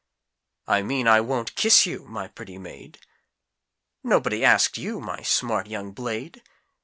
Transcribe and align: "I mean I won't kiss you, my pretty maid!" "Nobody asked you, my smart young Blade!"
"I 0.65 0.81
mean 0.81 1.07
I 1.07 1.21
won't 1.21 1.53
kiss 1.53 1.85
you, 1.85 2.05
my 2.07 2.27
pretty 2.27 2.57
maid!" 2.57 2.97
"Nobody 4.03 4.43
asked 4.43 4.79
you, 4.79 4.99
my 4.99 5.21
smart 5.21 5.67
young 5.67 5.91
Blade!" 5.91 6.41